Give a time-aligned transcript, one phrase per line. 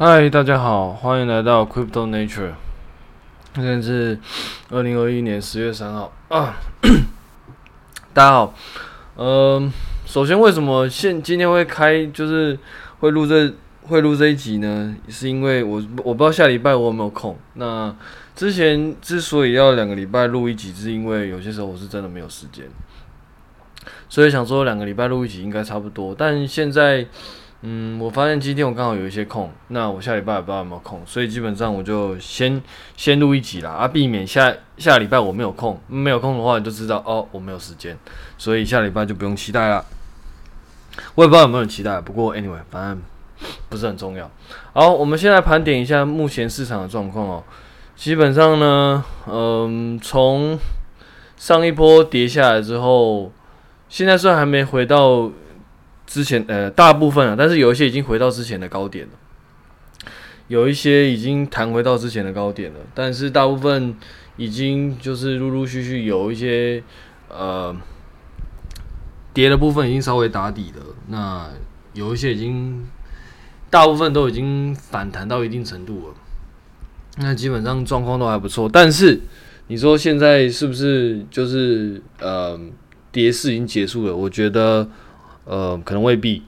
[0.00, 2.52] 嗨，大家好，欢迎来到 Crypto Nature。
[3.56, 4.16] 现在是
[4.70, 6.56] 二零二一年十月三号啊。
[8.14, 8.54] 大家好，
[9.16, 9.72] 嗯、呃，
[10.06, 12.56] 首先为什么现今天会开，就是
[13.00, 13.52] 会录这
[13.88, 14.94] 会录这一集呢？
[15.08, 17.36] 是因为我我不知道下礼拜我有没有空。
[17.54, 17.92] 那
[18.36, 22.64] 之前之所以要两个礼拜录一集，是因为有些时候我是真的没有时间，
[24.08, 26.14] 所以想说两个礼拜录一集应该差不多。
[26.16, 27.04] 但现在。
[27.62, 32.62] 嗯，我发现今天我刚好有一些空，那我下礼拜也不知道有没有空，所以基本上我就先
[32.96, 37.98] 先录一集啦，啊，避免下下礼拜我没有空，没有空的话你就知道哦，我没有时间，
[38.36, 39.84] 所以下礼拜就不用期待了。
[41.16, 43.02] 我也不知道有没有期待，不过 anyway，反正
[43.68, 44.30] 不是很重要。
[44.72, 47.42] 好，我们先来盘点一下目前市场的状况哦。
[47.96, 50.56] 基本上呢，嗯，从
[51.36, 53.32] 上一波跌下来之后，
[53.88, 55.28] 现在虽然还没回到。
[56.08, 59.12] 之前呃大部分啊，但是有一些已经回到之前的高点了，
[60.48, 63.94] 有一些已经弹回到之前的高点了，但是大部分
[64.38, 66.82] 已经就是陆陆续续有一些
[67.28, 67.76] 呃
[69.34, 71.50] 跌的部分已经稍微打底了，那
[71.92, 72.86] 有一些已经
[73.68, 76.14] 大部分都已经反弹到一定程度了，
[77.18, 79.20] 那基本上状况都还不错，但是
[79.66, 82.58] 你说现在是不是就是呃
[83.12, 84.16] 跌势已经结束了？
[84.16, 84.88] 我觉得。
[85.48, 86.42] 呃，可能未必。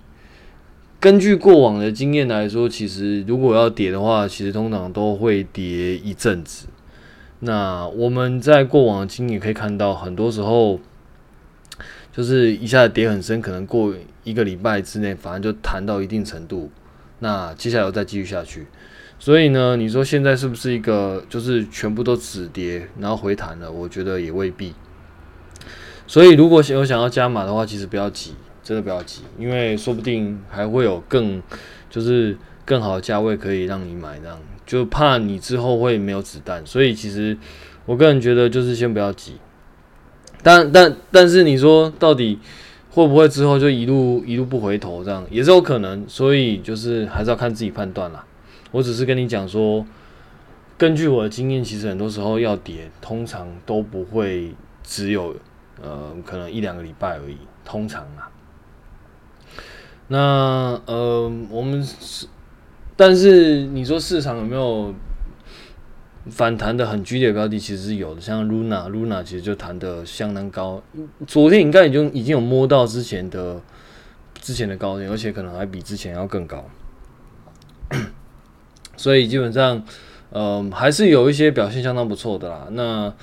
[1.01, 6.67] 根据过往的经验来说，其实如果要跌的话，其实通常都会跌一阵子。
[7.39, 10.79] 那我们在过往的经验可以看到，很多时候
[12.13, 16.71] 就是一下子跌很深，可能过一个礼拜之内，反正就弹到一定程度。
[17.21, 18.67] 那接下来又再继续下去。
[19.19, 23.73] 所以呢，你说现在是不是一个就是全部都止跌，然后回弹了？
[23.73, 24.75] 我觉得也未必。
[26.07, 28.35] 所以如果有想要加码的话，其实不要急。
[28.71, 31.43] 真的不要急，因为说不定还会有更
[31.91, 37.37] 就是更好的价位可以让你买，这样就怕你之后会没有子弹，所以其实
[37.85, 39.39] 我个人觉得就是先不要急。
[40.45, 42.39] 但但但是你说到底
[42.93, 48.25] 会不会之后就一路一路不回头，这样也是有可能，所以就是还是要看自己判断啦。
[48.71, 49.85] 我只是跟你讲说，
[50.79, 55.35] 根据我的经验，其实很多时候要跌，通常都不会只有
[55.83, 58.31] 呃可能一两个礼拜而已，通常啊。
[60.13, 62.27] 那呃，我们是，
[62.97, 64.93] 但是你说市场有没有
[66.27, 67.57] 反弹的很剧烈的标的？
[67.61, 70.83] 其实是有的，像 Luna，Luna 其实就弹的相当高，
[71.29, 73.61] 昨天应该已经已经有摸到之前的
[74.41, 76.65] 之前的高点，而且可能还比之前要更高。
[78.97, 79.85] 所以基本上，
[80.31, 82.67] 呃，还是有一些表现相当不错的啦。
[82.73, 83.15] 那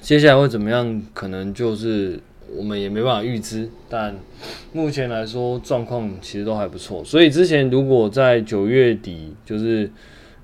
[0.00, 1.02] 接下来会怎么样？
[1.12, 2.20] 可能就是。
[2.54, 4.14] 我们也没办法预知，但
[4.72, 7.02] 目前来说状况其实都还不错。
[7.02, 9.90] 所以之前如果在九月底，就是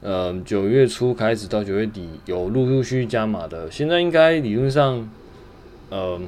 [0.00, 5.08] 呃九月初开始到九月底有陆陆续续加码的，现在应该理论上
[5.90, 6.18] 呃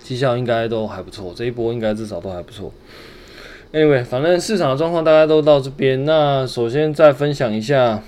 [0.00, 1.32] 绩效应该都还不错。
[1.34, 2.72] 这一波应该至少都还不错。
[3.72, 6.04] Anyway，反正市场的状况大家都到这边。
[6.04, 8.02] 那首先再分享一下，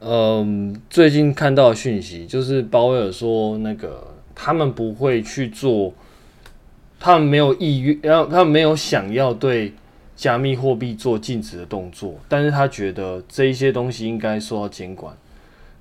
[0.00, 4.11] 嗯、最近看到的讯息就是鲍威尔说那个。
[4.34, 5.92] 他们不会去做，
[6.98, 9.72] 他们没有意愿，然后他们没有想要对
[10.16, 15.14] 加密货币做禁止的动作，但是他觉得这一些东西应该受到监管。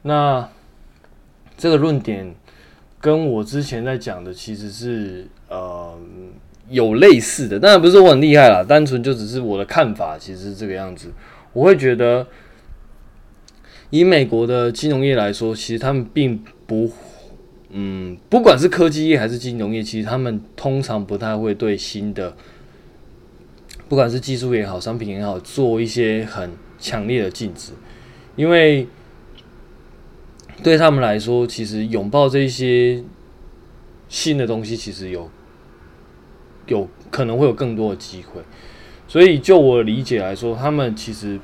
[0.01, 0.49] 那
[1.57, 2.33] 这个论点
[2.99, 5.97] 跟我之前在讲的其实是呃
[6.69, 11.11] 有类似的，当然不是说我很厉害啦，单纯就只是我的看法，其实是这个样子。
[11.53, 12.27] 我会觉得，
[13.91, 16.91] 以美国的金融业来说，其实他们并不。
[17.73, 22.35] 嗯，不管是科技业还是金融业，其实他们通常不太会对新的，
[23.87, 27.71] 不管是技术也好，商品也好，做一些很强烈的禁止，
[28.35, 28.87] 因为
[30.61, 33.01] 对他们来说，其实拥抱这些
[34.09, 35.31] 新的东西，其实有
[36.67, 38.41] 有可能会有更多的机会。
[39.07, 41.39] 所以就我理解来说，他们其实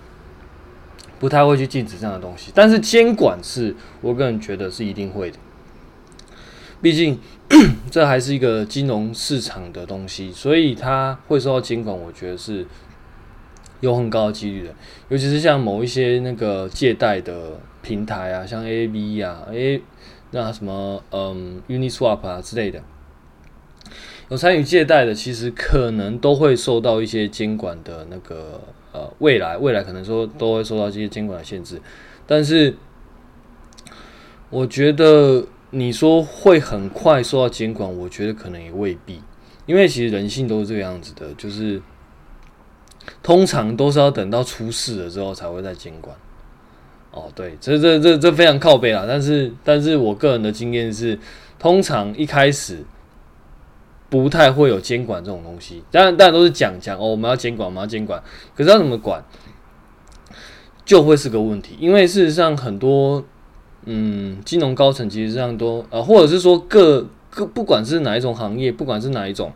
[1.19, 5.37] 不太会去禁止这样的东西，但是监管是我个人觉得是一定会的。
[6.79, 7.19] 毕竟，
[7.89, 12.65] 这还是一个金融市场的东西，所以它会受到监管，我觉得是
[13.79, 14.75] 有很高的几率的。
[15.09, 19.81] 尤其是像某一些那个借贷的平台啊，像 AAB 啊，，A，
[20.31, 22.83] 那什么，嗯，Uniswap 啊之类的，
[24.29, 31.81] 有参与借贷的，其实可能都会受到一些监管的那个，呃，未来未来可能说都会受到这些监管的限制，
[32.27, 32.75] 但是
[34.51, 35.47] 我觉得。
[35.71, 39.21] 你说会很快受到监管，我觉得可能也未必，
[39.65, 41.81] 因为其实人性都是这个样子的，就是
[43.21, 46.15] 通常都是要等到出事了之后才会再监管。
[47.11, 49.05] 哦，对，这这这这非常靠背啦。
[49.07, 51.17] 但是，但是我个人的经验是，
[51.57, 52.85] 通常一开始
[54.07, 55.83] 不太会有监管这种东西。
[55.89, 58.21] 当然，大家都是讲讲哦，我们要监管，我们要监管。
[58.55, 59.23] 可是要怎么管，
[60.85, 61.75] 就会是个问题。
[61.79, 63.25] 因为事实上，很多
[63.89, 69.53] 嗯，金融高层其实这样都呃，或者是说各各不管是哪一种行业，不管是哪一种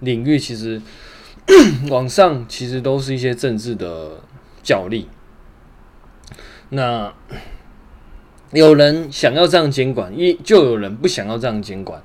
[0.00, 0.80] 领域，其实
[1.90, 4.20] 往上其实都是一些政治的
[4.62, 5.08] 角力。
[6.70, 7.12] 那
[8.52, 12.02] 有人想要这样监管，一就有人不想要这样监管。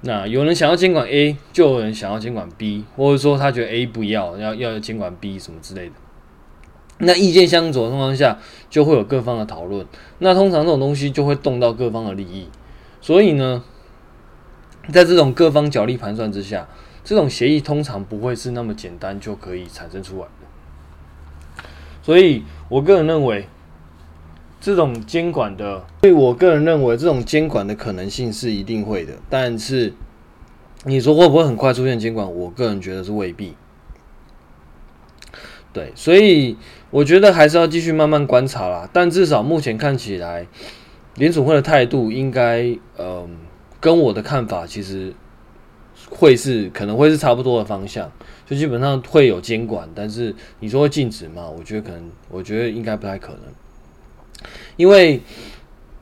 [0.00, 5.92] 那有人想要监管 A，就有人想要监管 B，或者说他觉得 A 不要，要要监管 B 什么之类的。
[7.04, 9.86] 那意见相左的情况下，就会有各方的讨论。
[10.18, 12.48] 那通常这种东西就会动到各方的利益。
[13.00, 13.62] 所以呢，
[14.92, 16.68] 在这种各方角力盘算之下，
[17.04, 21.64] 这种协议通常不会是那么简单就可以产生出来的。
[22.02, 23.46] 所以我个人认为。
[24.60, 29.12] 这种监管的，所以我个人认为，这种监管的可能性是一定会的。
[29.28, 29.92] 但是
[30.84, 32.34] 你说会不会很快出现监管？
[32.34, 33.54] 我个人觉得是未必。
[35.74, 36.56] 对，所以
[36.90, 38.88] 我觉得还是要继续慢慢观察啦。
[38.92, 40.46] 但至少目前看起来，
[41.16, 42.64] 联储会的态度应该，
[42.96, 43.28] 嗯、
[43.80, 45.12] 跟我的看法其实
[46.08, 48.10] 会是可能会是差不多的方向。
[48.46, 51.48] 就基本上会有监管，但是你说会禁止吗？
[51.48, 53.40] 我觉得可能，我觉得应该不太可能。
[54.76, 55.20] 因为，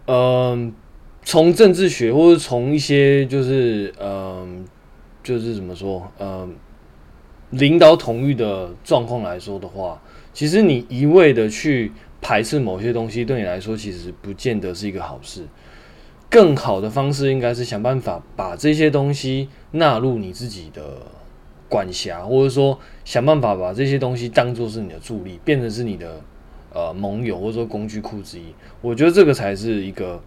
[0.06, 0.74] 嗯、
[1.24, 4.66] 从政治学或者从一些就是，嗯、
[5.22, 6.54] 就是怎么说，嗯、
[7.52, 10.02] 领导统御的状况来说的话，
[10.34, 15.46] 其实你一味的去排斥某些东西，对你来说其实不见得是一个好事。
[16.28, 20.98] 更好的方式应该是想办法把这些东西纳入你自己的
[21.68, 26.20] 管辖，或者说想办法把这些东西当做是你的助力，变成是你的。
[26.74, 28.44] 呃，盟友或者说工具库之一，
[28.80, 30.18] 我觉得这个才是一个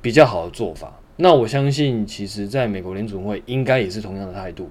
[0.00, 0.98] 比较好的做法。
[1.16, 4.70] 那我相信，其实在美国联准会应该也是同样的态度，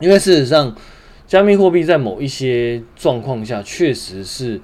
[0.00, 0.74] 因为事实上，
[1.26, 4.60] 加密货币在某一些状况下确实是，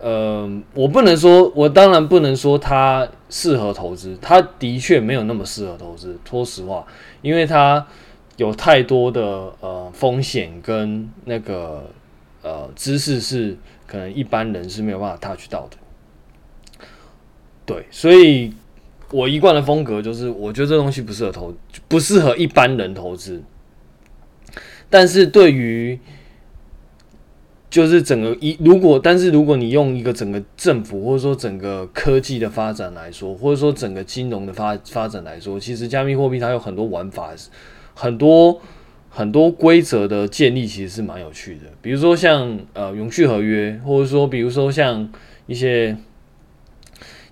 [0.00, 6.18] 呃，我不能说，我当然不能说它适合投资，它的确没有那么适合投资。
[6.28, 6.86] 说实话，
[7.20, 7.86] 因为它
[8.36, 11.90] 有太多的呃风险跟那个
[12.42, 13.56] 呃知识是。
[13.84, 16.86] 可能一般人是没有办法 touch 到的，
[17.66, 18.50] 对，所以
[19.10, 21.54] 我一贯的风格就是，我觉得这东西不适合投，
[21.88, 23.42] 不适合一般人投资。
[24.92, 25.98] 但是对于
[27.68, 37.30] 就是整个一，如果但是如果你用一个整个政府或者说整个科技的发展来说，或者说整个金融的发发展来说，其实加密货币它有很多玩法，
[37.94, 38.60] 很多。
[39.14, 45.06] 很多规则的建立其实是蛮有趣的，比如说像呃永续合约，或者说比如说像
[45.46, 45.94] 一些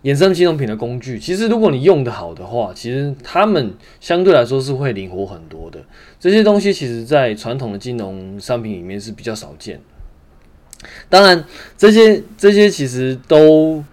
[0.02, 5.80] 衍生金融品的工具，其实如果你用得好的话，其实他们相对来说是会灵活很多的。
[6.18, 9.80] 这些东西其实在传统的金融商品里面是比较少见。
[11.08, 11.44] 当然，
[11.76, 13.84] 这些这些其实都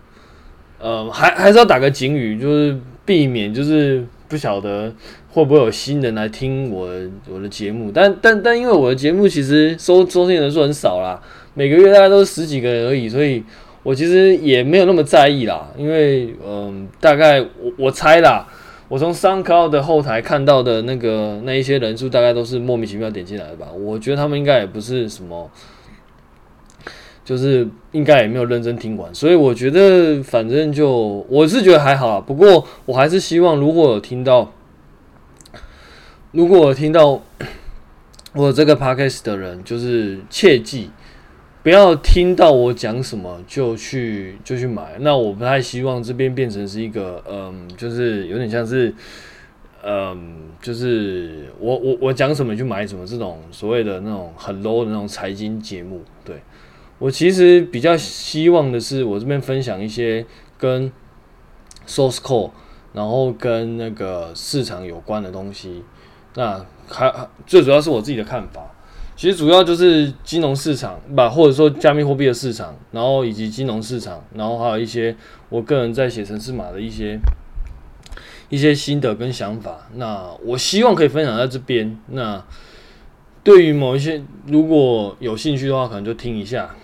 [0.80, 4.94] 呃还还是要打个警语，就是避免就是不晓得。
[5.30, 6.90] 会不会有新人来听我
[7.30, 7.92] 我的节目？
[7.94, 11.22] 但但但因为我的节目其实收收听人数很少啦，
[11.54, 13.44] 每个月大概都是十几个人而已，所以
[13.88, 15.72] 我其实也没有那么在意啦。
[15.78, 18.46] 因为嗯，大概我我猜啦，
[18.90, 23.68] 我从 SoundCloud 的后台看到的那个那一些人数，大概都是莫名其妙点进来的吧。
[23.72, 25.50] 我觉得他们应该也不是什么，
[27.24, 32.20] 就是应该也没有认真听完，所以我觉得反正就我是觉得还好啦。
[32.20, 34.52] 不过我还是希望如果有听到。
[36.34, 37.22] 如果我听到
[38.36, 40.92] 我这个 podcast 的人，就是切记
[41.68, 44.96] 不要听到我讲什么就去就去买。
[45.02, 48.96] 那我不太希望这边变成是一个，嗯，就是有点像是，
[49.84, 56.02] 嗯，就是我我我讲什么就买什么这种所谓的那种很 low 的那种财经节目。
[56.24, 56.42] 对，
[57.00, 60.26] 我其实比较希望的是，我这边分享一些
[60.58, 60.90] 跟
[61.86, 62.52] source code，
[62.94, 65.84] 然后跟那个市场有关的东西。
[66.36, 67.14] 那还
[67.46, 68.74] 最主要是我自己的看法，
[69.18, 75.14] 其实主要就是金融市场吧，或者说加密货币的市场，然后以及金融市场，然后还有一些
[75.50, 77.20] 我个人在写程式码的一些
[78.50, 79.90] 一些心得跟想法。
[79.96, 82.00] 那我希望可以分享在这边。
[82.10, 82.46] 那
[83.44, 86.76] 对于某一些如果有兴趣的话，可能就听一下。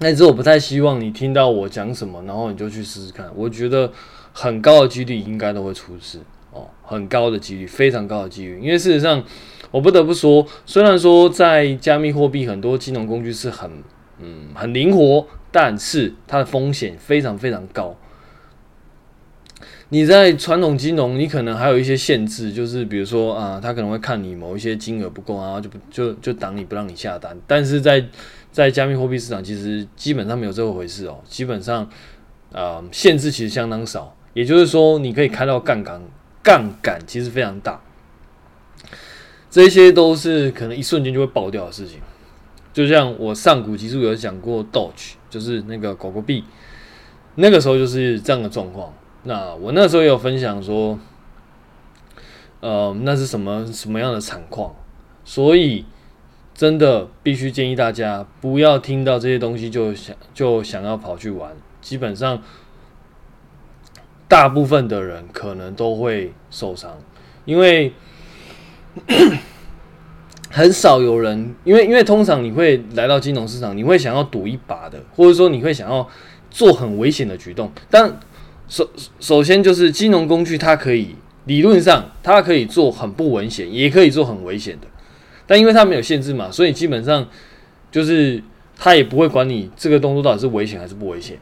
[0.00, 3.30] 但是我不太希望你听到我讲什么，然后你就去试试看。
[3.36, 3.92] 我觉得
[4.32, 6.18] 很高的几率应该都会出事。
[6.52, 8.60] 哦，很高的几率，非常高的几率。
[8.60, 9.22] 因为事实上，
[9.70, 13.70] 我不得不说，虽然说在加密货币很多金融工具是很
[14.18, 17.96] 嗯很灵活，但是它的风险非常非常高。
[19.92, 27.36] 你在传统金融，你可能还有一些限制，就是比如说啊，他可能会看你某一些金额不够啊，就不就就挡你不让你下单。
[27.44, 28.04] 但是在
[28.52, 31.88] 在加密货币市场，其实基本上没有这回事哦，基本上
[32.52, 36.00] 呃限制其实相当少，也就是说你可以开到杠杆，
[36.42, 37.80] 杠杆其实非常大，
[39.50, 42.00] 这些都是可能一瞬间就会爆掉的事情。
[42.72, 46.44] 就像我上古集数有讲过，Doge 就是那个狗狗币，
[47.34, 48.94] 那个时候就是这样的状况。
[49.24, 50.98] 那我那时候有分享说，
[52.60, 54.74] 呃，那是什么什么样的惨况？
[55.24, 55.84] 所以
[56.54, 61.54] 真的必须建议大家不要听到这些东西就想就想要跑去玩。
[61.80, 62.42] 基本上，
[64.30, 66.96] 大部分的人可能都会受伤，
[67.44, 67.92] 因为
[70.48, 76.08] 很少有人，因为因为通常你会来到金融市场，你会想要赌一把的，或者说你会想要
[76.50, 78.18] 做很危险的举动，但。
[78.68, 84.86] 首首先就是金融工具，它可以理论上它可以做很不危险，也可以做很危险的，
[85.44, 87.26] 但因为它没有限制嘛，所以基本上
[87.90, 88.40] 就是
[88.78, 91.36] 它也不会管你这个动作到底是危险还是不危险。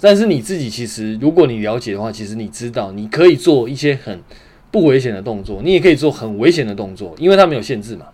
[0.00, 4.22] 但是你自己其实如果你了解的话，其实你知道你可以做一些很
[4.70, 8.06] 不危险的动作，你也可以做很危险的动作，因为它没有限制嘛。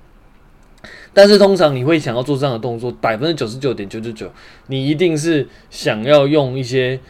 [1.13, 4.31] 但是通常你会想要做这样的动作，百分之九十九点九九九，
[4.69, 7.01] 你一定是想要用一些。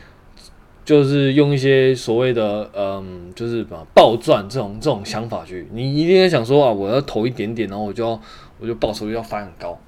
[0.85, 8.21] 就是用一些所谓的嗯，就是把暴赚这种这种想法去，你一定要想说啊，我要投一点点，然后我就要
[8.59, 9.79] 我就报酬率要发很高。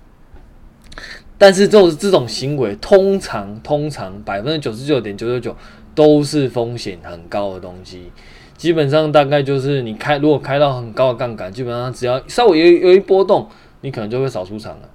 [1.37, 5.57] 但是这种这种行为，通常通常百分之九十九点九九九
[5.95, 8.11] 都是风险很高的东西。
[8.57, 13.49] 基本上大概就是你开如果开到很高的杠杆，基本上只要稍微有有一波动，
[13.81, 14.89] 你可能就会少出场了。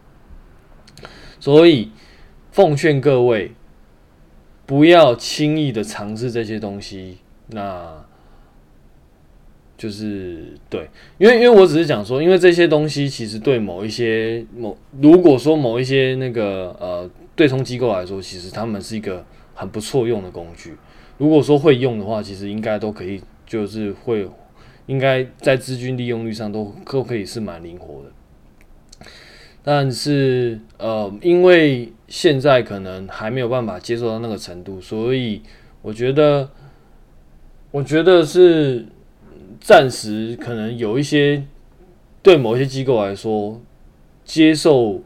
[1.40, 1.92] 所以
[2.52, 3.54] 奉劝各位。
[4.66, 7.18] 不要轻易的尝试这些东西，
[7.48, 7.99] 那
[9.80, 20.76] 就是对，因为因为我只是讲说，因为这些东西其实对某一些某，如果说某一些那个呃对冲机构来说，其实他们是一个很不错用的工具。
[21.18, 24.28] 如果说会用的话，其实应该都可以，就是会
[24.86, 28.12] 应该在资金利用率上都都可以是蛮灵活的。
[29.64, 35.42] 但是，呃，因为现在可能还没有办法接受到那个程度，所以
[35.82, 36.50] 我觉得，
[37.72, 38.86] 我觉得是
[39.60, 41.44] 暂时可能有一些
[42.22, 43.62] 对某些机构来说，
[44.24, 45.02] 接受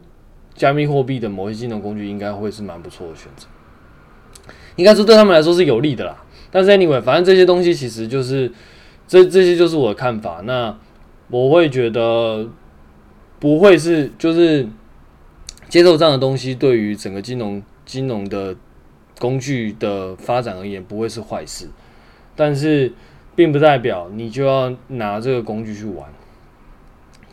[0.54, 3.46] 加密货币的某些金融工具，应该会是蛮不错的选择。
[4.76, 6.24] 应该说对他们来说是有利的啦。
[6.50, 8.50] 但是 anyway，反正这些东西其实就是
[9.06, 10.40] 这这些就是我的看法。
[10.44, 10.78] 那
[11.30, 12.48] 我会觉得。
[13.40, 14.66] 不会是就是
[15.68, 18.56] 接受这样的东西，对于整个金融金融的
[19.18, 21.68] 工具的发展而言，不会是坏事。
[22.34, 22.90] 但是，
[23.36, 26.08] 并不代表你就要拿这个工具去玩，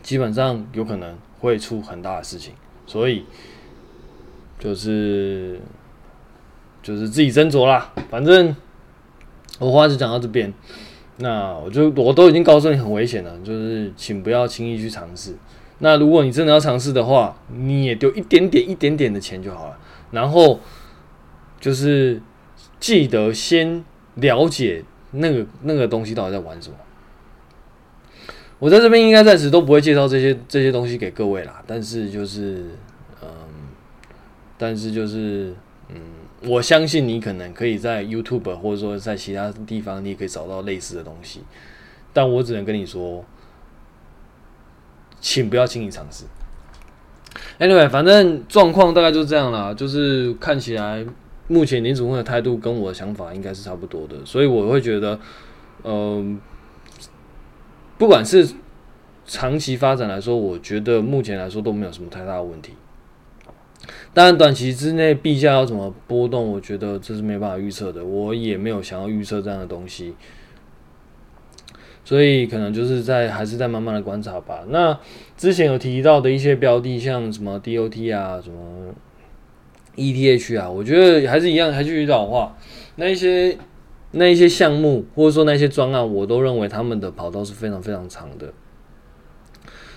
[0.02, 2.54] 基本上有可能会出很大的事情。
[2.86, 3.24] 所以，
[4.58, 5.60] 就是
[6.82, 7.92] 就是自己斟酌啦。
[8.10, 8.54] 反正
[9.58, 10.52] 我话就讲到这边，
[11.18, 15.36] 那我就我都已经告诉你很危险了，就是请不要轻易去尝试。
[15.78, 19.78] 那如果你真的要尝试的话，你也丢一点点、一点点的钱就好了。
[20.10, 20.60] 然后
[21.60, 22.20] 就是
[22.78, 23.84] 记得先
[24.16, 26.76] 了解那个那个东西到底在玩什么。
[28.58, 31.62] 我在这边应该暂时都不会介绍这些这些东西给各位啦。
[31.66, 32.66] 但是就是
[33.22, 33.28] 嗯，
[34.58, 35.54] 但是就是
[35.88, 35.96] 嗯，
[36.48, 41.42] 我相信你可能可以在 YouTube 或者说在其他地方，你也可以找到类似的东西。
[42.12, 43.24] 但我只能跟你说。
[45.24, 46.24] 请不要轻易尝试。
[47.60, 51.06] Anyway，反正状况大概就是这样啦，就是看起来
[51.52, 55.20] 目前联储会的态度跟我的想法应该是差不多的，所以我会觉得，
[55.84, 56.40] 嗯、
[57.98, 58.48] 不管是
[59.26, 62.72] 长期发展来说，我觉得目前来说都没有什么太大的问题。
[64.14, 70.14] 当然，短期之内币价要怎么波动，我觉得这是没办法预测的，我也没有想要预测这样的东西。
[72.04, 74.64] 所以可能就是在还是在慢慢的观察吧。
[74.68, 74.98] 那
[75.36, 78.92] 之前有提到的一些标的，像什么 DOT 啊，什么
[79.96, 82.56] ETH 啊，我觉得还是一样，还是老话。
[82.96, 83.56] 那一些
[84.12, 88.52] 那一些项目或者说那些专案，我都认为他们的跑道是非常非常长的，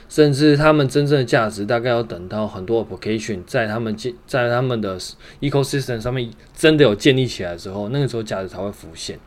[0.07, 4.97] 甚至他们真正的价值大概要等到很多 application 在他们建在他们的
[5.41, 9.19] ecosystem 上面真的有建立起来之后，那个时候价值才会浮现。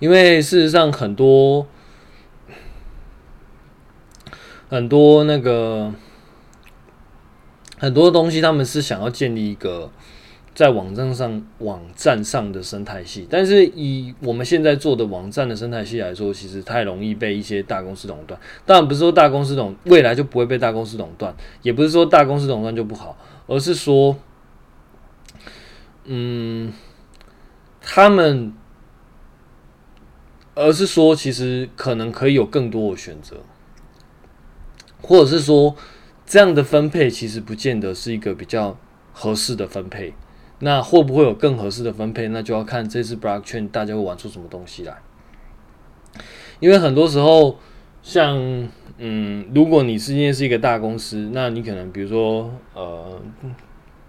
[0.00, 1.66] 因为事实上很多
[4.68, 5.92] 很多那个
[7.78, 9.90] 很多东西，他们是想要建立一个。
[10.54, 18.40] 在网站上，网站上的生态系，但是以我们现在做的网站的生态系来说，其实太容易被一些大公司垄断。
[18.66, 21.32] 当然不是说大公司垄，未来就不会被大公司垄断，
[21.62, 23.16] 也不是说大公司垄断就不好，
[23.46, 24.16] 而是说，
[26.06, 26.72] 嗯，
[27.80, 28.52] 他们，
[30.56, 33.36] 而是说，其实可能可以有更多的选择，
[35.00, 35.76] 或者是说，
[36.28, 38.76] 这样的分配其实不见得是一个比较
[39.12, 40.12] 合适的分配。
[40.60, 42.28] 那会不会有更合适的分配？
[42.28, 44.98] 那就要看这次 Blockchain 大家会玩出什么东西来。
[46.60, 47.58] 因为很多时候，
[48.02, 48.68] 像
[48.98, 53.22] 嗯，如果你是今天是一个大公司，那你可能比如说呃，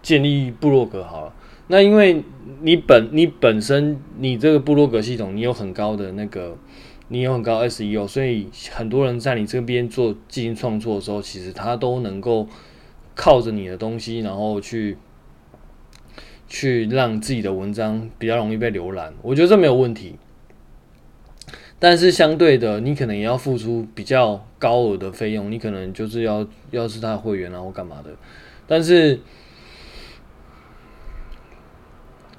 [0.02, 1.34] 建立部落格好了。
[1.68, 2.24] 那因为
[2.62, 6.58] 你本你本身你这个部落格系统，你有很高的那个，
[7.10, 12.48] 你有很高 SEO，所以很多人在你这边做进行创作的时候，其实他都能够
[13.14, 14.98] 靠着你的东西，然后去。
[16.52, 20.16] 去让自己的文章比较容易被浏览，我觉得这没有问题。
[21.78, 28.10] 但是相对的，你可能也要付出比较高额的费用，你可能就是要要是他的会员啊或干嘛的。
[28.66, 29.20] 但是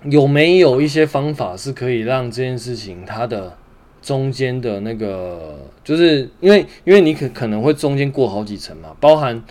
[0.03, 3.57] 有没有一些方法是可以让这件事情它的
[4.02, 9.42] 中间的那个，就是因为因为你可可能会中间过好几层嘛，包含。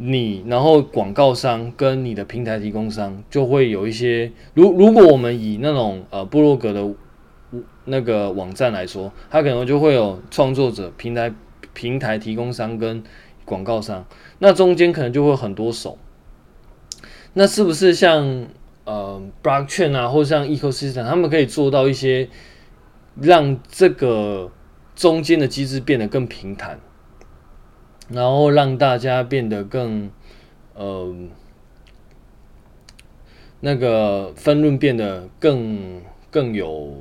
[0.00, 6.88] 你然后广告商跟你的平台提供商就会有一些，如如果我们以那种呃部落格的
[7.84, 11.34] 那个网站来说，它可能就会有创作者、平台
[11.74, 13.02] 平台提供商跟
[13.44, 14.06] 广告商，
[14.38, 15.98] 那中间可能就会很多手。
[17.32, 18.46] 那是不是像
[18.84, 22.28] 呃 Blockchain 啊，或像 Ecosystem，他们可以做到一些
[23.20, 24.50] 让这个
[24.94, 26.78] 中间的机制变得更平坦？
[28.10, 30.10] 然后让大家变得更，
[30.74, 31.14] 呃，
[33.60, 36.94] 那个分润变得更更有，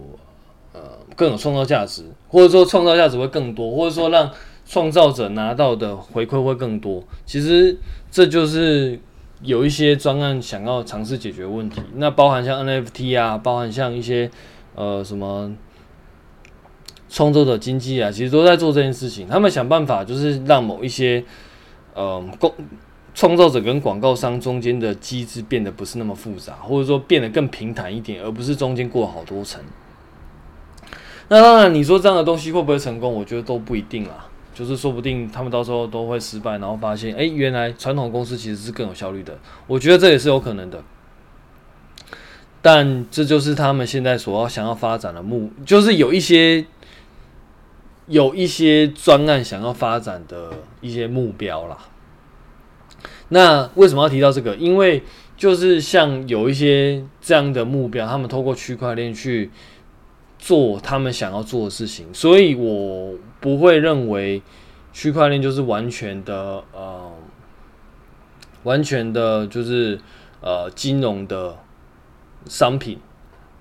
[0.74, 0.82] 呃，
[1.15, 4.30] 更有创造价值，或者说创造价值会更多，或者说让
[4.65, 7.02] 创造者拿到的回馈会更多。
[7.26, 7.78] 其实
[8.12, 9.00] 这就是
[9.42, 14.30] 有一些专案想要尝试解决问题，那包含像 NFT 啊，包含像一些
[14.76, 15.56] 呃什么。
[17.18, 19.28] 创作者经济啊，其实都在做这件事情。
[19.28, 21.24] 他们想办法，就是让某一些，
[21.96, 22.54] 呃，公
[23.16, 29.60] 创造者跟广告商中间的机制变得不是那么复杂，或者说变得更平坦一点，而不是中间过好多层。
[31.30, 33.12] 那当然，你说这样的东西会不会成功？
[33.12, 34.28] 我觉得都不一定啦。
[34.54, 39.36] 就是说不定他们到时候都会失败，然后发现，哎，原来传统公司其实是更有效率的。
[39.66, 40.84] 我觉得这也是有可能的。
[42.62, 46.64] 但这就是他们现在所要想要发展的目，就是有一些。
[48.08, 51.78] 有一些专案想要发展的一些目标啦。
[53.30, 54.56] 那为什么要提到这个？
[54.56, 55.04] 因为
[55.36, 59.52] 就是像有一些这样的目标，他们透过区块链去
[60.39, 64.41] 做他们想要做的事情，所以我不会认为
[64.93, 67.12] 区块链就是完全的呃，
[68.63, 70.00] 完全的就是
[70.39, 71.58] 呃金融的
[72.46, 73.00] 商品，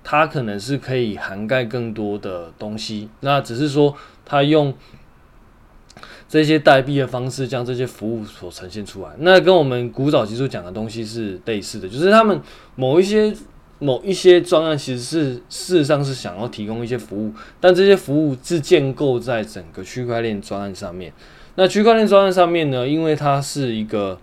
[0.03, 3.09] 它可能是可以涵盖更多的东西。
[3.19, 3.93] 那只是说。
[4.29, 4.73] 他用
[6.27, 12.41] 这些代币的方式将这些服务所呈现出来，那跟我们古早技术讲的东西是类似的，就是他们
[12.75, 13.33] 某一些
[13.79, 21.13] 某一些专案其实是事实上是想要提供一些服务，但这些服务是建构在整个区块链专案上面。
[21.55, 24.19] 那区块链专案上面呢，因为它是一个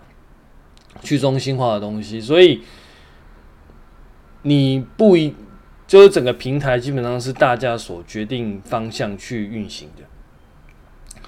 [1.01, 2.61] 去中心化的东西，所以
[4.43, 5.33] 你不一。
[5.87, 11.21] 就是整个平台基本上是大家所决定方向去运行的，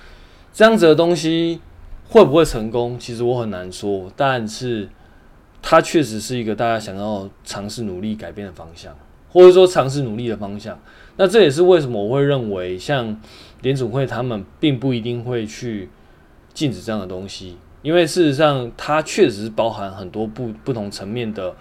[0.51, 1.61] 这样子的东西
[2.07, 2.97] 会不会成功？
[2.97, 4.89] 其实我很难说，但是
[5.61, 8.97] 它确实是一个大家想要尝试努力改变的方向，
[9.29, 10.79] 或者说尝试努力的方向。
[11.17, 13.21] 那这也是为什么我会认为，像
[13.61, 15.87] 联准会他们并不一定会去
[16.55, 21.55] 禁止这样的东西，因为事实上它确实是包含很多不不同层面的。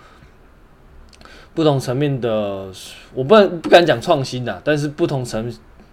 [1.56, 2.70] 不同层面的，
[3.14, 5.50] 我不不敢讲创新的，但是不同层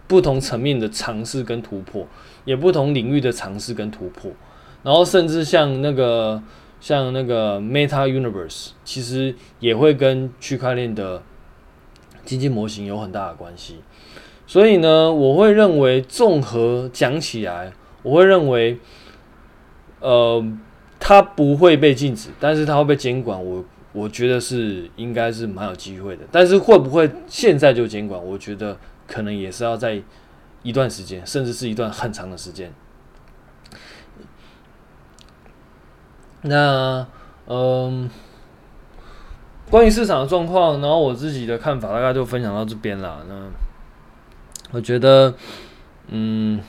[0.07, 2.05] 不同层面的尝试跟突破，
[2.43, 4.29] 也不同领域的尝试跟突破，
[4.83, 6.43] 然后甚至像那个
[6.81, 11.23] 像那个 Meta Universe，其实也会跟区块链的
[12.25, 13.77] 经济模型有很大的关系。
[14.45, 17.71] 所以呢，我会认为综合讲起来，
[18.01, 18.77] 我会认为，
[20.01, 20.45] 呃，
[20.99, 23.41] 它不会被禁止，但是它会被监管。
[23.41, 23.63] 我。
[23.93, 28.21] 我觉得是应该是蛮有机会的，但是会不会现在就监管？
[28.21, 28.77] 我觉得
[29.07, 30.01] 可能也是要在
[30.63, 32.73] 一段时间，甚至是一段很长的时间。
[36.41, 37.05] 那
[37.45, 38.09] 嗯，
[39.69, 43.23] 关于市场的状况，然后我自己的看法大概就分享到这边了。
[43.29, 43.49] 那
[44.71, 45.33] 我觉得，
[46.07, 46.59] 嗯。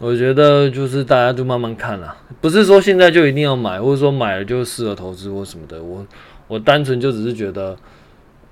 [0.00, 5.80] 我觉得就是大家就慢慢看啦，不是说现在就一定要买，或者说买了就适合投资或什么的。
[5.80, 6.04] 我
[6.48, 7.76] 我单纯就只是觉得，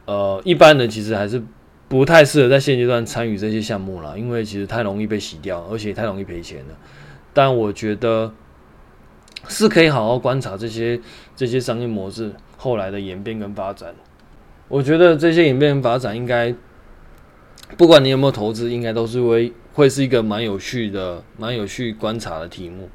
[0.06, 1.42] 呃，一般人其实还是
[1.88, 6.74] 不太适合在现阶段参与这些项目啦，因为其实太容易被洗掉，而且太容易赔钱了。
[7.34, 8.32] 但我觉得
[9.48, 11.00] 是可以好好观察这些
[11.34, 13.92] 这些商业模式后来的演变跟发展。
[14.68, 16.54] 我觉得这些演变发展应该，
[17.76, 19.52] 不管你有没有投资，应该都是为。
[19.72, 22.88] 会是一个蛮有趣的、蛮有趣观察的题目。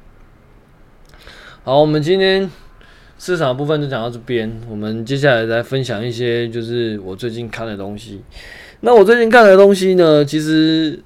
[1.64, 2.50] 好，我们今天
[3.18, 4.60] 市场部分就讲到这边。
[4.70, 8.22] 我们接下来来分享一些就是我最近看的东西。
[8.80, 11.02] 那我最近看的东西呢，其实，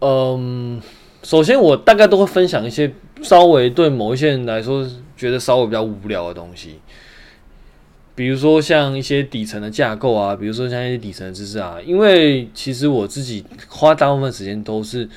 [0.00, 0.80] 嗯，
[1.22, 6.78] 首先我大概都会分享一些稍微对某一些人来说觉得稍微比较无聊的东西。
[8.18, 15.08] 比如说像一些底层的架构啊，比如说像一些底层的知识啊，因为其实我自己花大部分时间都是，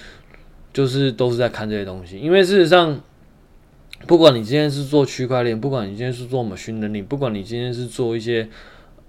[0.71, 2.19] 就是都是在看这些东西。
[2.19, 3.01] 因为事实上，
[4.05, 8.47] 不管你今天是做区块链，不管你今天是做 machine learning，不管你今天是做一些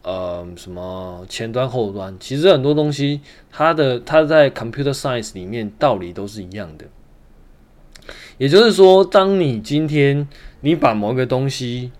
[0.00, 6.87] 呃什么前端后端，其实很多东西它的它在 computer science 里面道理都是一样的。
[8.38, 10.26] 也就是说，当你今天
[10.62, 11.92] 你把某个东西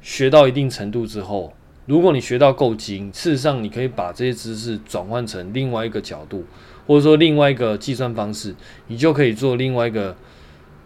[0.00, 1.52] 学到一定程度之后，
[1.86, 6.44] 如果你学到够精，事实上你可以把这些知识转换成另外一个角度，
[6.86, 8.54] 或者说另外一个计算方式，
[8.86, 10.16] 你就可以做另外一个、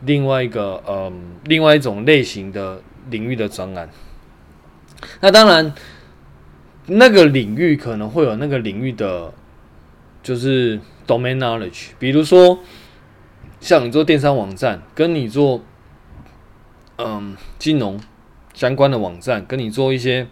[0.03, 3.89] 另外一个嗯，另外一种类型的领域的专案。
[5.21, 5.75] 那当然，
[6.87, 9.33] 那个领域可能会有那个领域的，
[10.23, 12.61] 就是 domain knowledge，比如说
[13.61, 15.61] 像你做电商网站，跟你做
[16.99, 18.01] 嗯金融。
[18.63, 20.25] 相关的网站跟你做一些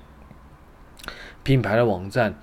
[1.42, 2.38] 品牌的网站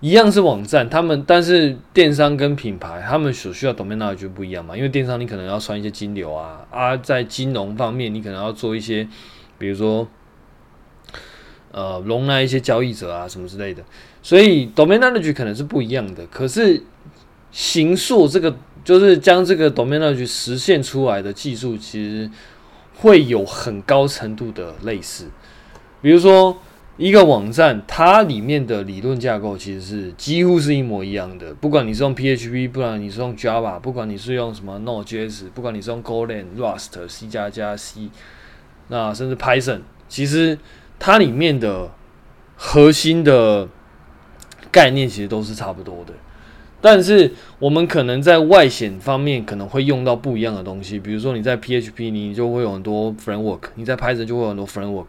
[0.00, 9.06] 一样是网站，他们但是电商跟品牌他们所需要 domain name 就不一样嘛，因为电商你可能要算一些金流啊，啊，在金融方面你可能要做一些，
[9.58, 10.08] 比如说
[11.70, 13.84] 呃容纳一些交易者啊什么之类的，
[14.20, 16.82] 所以 domain knowledge 可能是不一样的，可是
[17.52, 22.28] 行数这个就是将这个 domain knowledge 实现出来的技术其实。
[22.98, 25.26] 会有很高程度的类似，
[26.02, 26.58] 比如说
[26.96, 31.54] 一个网站，它里面的理论架构其实是几乎是一模一样的。
[31.54, 38.10] 不管你是用 PHP，不管你是用 Java，不管你是用什么 Node.js，不管你是用 Golang、Rust、C 加加 C，
[38.88, 40.58] 那甚至 Python，其实
[40.98, 41.92] 它里面的
[42.56, 43.68] 核心的
[44.72, 46.12] 概念其实都是差不多的。
[46.80, 55.08] 但是我们可能在外显方面可能会用到不一样的东西，比如说你在 PHP 你就会有很多 framework，你在 Python 就会有很多 framework。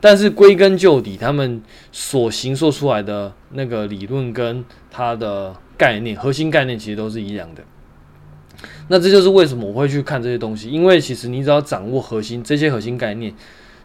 [0.00, 1.62] 但是归根究底，他们
[1.92, 7.62] 所形塑出来的那个理论跟它的概念、核心概念其实都是一样的。
[8.88, 13.30] 那这就是为什么我会去看这些东西，因为其实你只要掌握核心这些核心概念，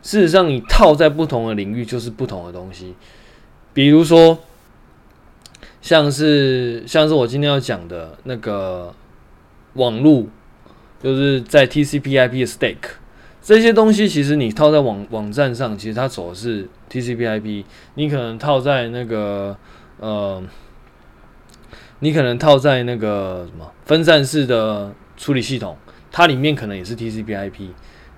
[0.01, 2.95] 事实上你套在不同的领域就是不同的东西。
[3.73, 4.39] 比如说。
[5.89, 8.93] 像是像是我今天要讲的那个
[9.73, 10.27] 网络，
[11.01, 12.77] 就是在 TCP/IP 的 stack
[13.41, 17.63] 这些东西，其实你套在网网站上，其实它走的是 TCP/IP。
[17.95, 19.57] 你可能套在那个
[19.99, 20.43] 呃，
[22.01, 25.75] 你可能套在那个什么分散式的处理系统，
[26.11, 27.69] 它里面可能也是 TCP/IP。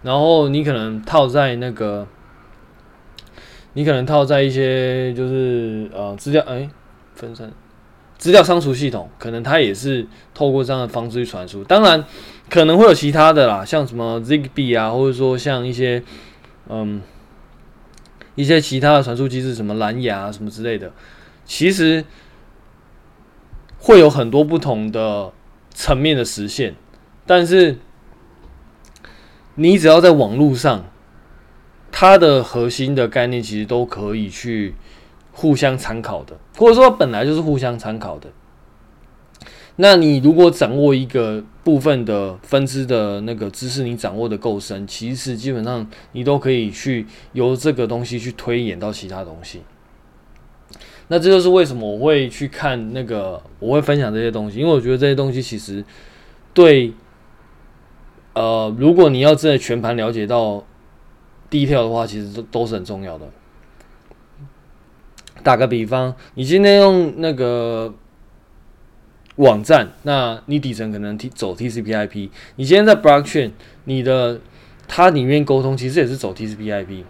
[0.04, 2.06] 然后你可能套在那个，
[3.72, 6.70] 你可能套在一些就是呃资料哎。
[7.22, 7.52] 分散
[8.18, 11.64] 资料仓储系统，可能它也是透过这样的方式去传输。
[11.64, 12.04] 当然，
[12.50, 16.04] 可能会有其他的啦，像什么 Zigbee 啊，或者说像一些
[16.68, 17.02] 嗯
[18.34, 20.92] 一些其他的传输机制，什么蓝牙什么之类的，
[21.46, 22.04] 其实
[23.78, 25.32] 会有很多不同的
[25.72, 26.76] 层面的实现。
[27.26, 27.78] 但是，
[29.56, 30.86] 你只要在网络上，
[31.92, 34.76] 它的核心的概念其实都可以去。
[35.32, 38.30] 互相参考的，或者说本来就是互相参考的。
[39.78, 49.62] 那你如果掌握一个部分的分支的那个知识，你掌握的够深，其实基本上你都可以去由这个东西去推演到其他东西。
[51.08, 55.84] 那这就是为什么我会去看那个，我会分享这些东西，因为我觉得这些东西其实
[56.54, 56.94] 对，
[58.34, 60.63] 呃，如果你要真的全盘了解到
[61.50, 63.26] detail 的话，其实都都是很重要的。
[65.44, 67.94] 打个比方，你今天用那个
[69.38, 72.30] 网站，那你底层可能 T 走 TCP/IP。
[72.58, 73.52] 你今天在 Blockchain，
[73.86, 74.39] 你的
[74.88, 77.04] 它里面沟通其实也是走 TCP/IP。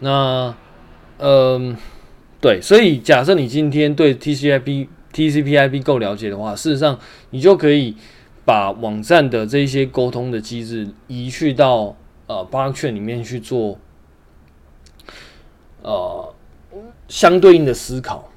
[0.00, 0.54] 那，
[1.16, 1.74] 嗯，
[2.40, 6.98] 对，所以假设你今天对 TCP/IP、TCP/IP 够了解的话，事实上
[7.30, 7.96] 你就可以
[8.44, 13.78] 把网站的这一些沟通的机制移去到呃 Blockchain 里面去做，
[15.80, 16.34] 呃。
[17.08, 18.30] 相对应的思考，